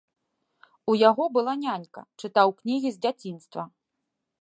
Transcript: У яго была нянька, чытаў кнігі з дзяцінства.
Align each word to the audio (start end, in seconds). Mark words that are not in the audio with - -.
У 0.93 0.95
яго 1.09 1.27
была 1.35 1.53
нянька, 1.65 2.01
чытаў 2.25 2.47
кнігі 2.63 2.89
з 2.97 3.05
дзяцінства. 3.07 3.63